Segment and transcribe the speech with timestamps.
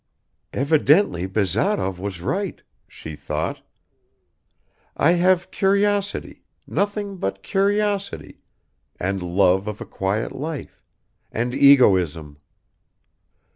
[0.51, 3.61] "Evidently Bazarov was right," she thought,
[4.97, 8.39] "I have curiosity, nothing but curiosity,
[8.99, 10.81] and love of a quiet life,
[11.31, 12.39] and egoism